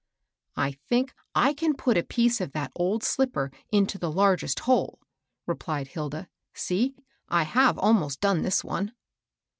[0.65, 4.97] "I think I can put a piece of that old slipper into the largest hole,"
[5.45, 6.27] replied Hilda.
[6.55, 6.95] "See,
[7.29, 8.93] I have almost done this one."